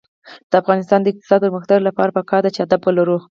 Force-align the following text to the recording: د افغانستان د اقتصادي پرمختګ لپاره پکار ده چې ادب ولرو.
د 0.49 0.53
افغانستان 0.61 0.99
د 1.01 1.07
اقتصادي 1.11 1.43
پرمختګ 1.49 1.79
لپاره 1.87 2.13
پکار 2.17 2.41
ده 2.43 2.49
چې 2.55 2.59
ادب 2.65 2.81
ولرو. 2.83 3.17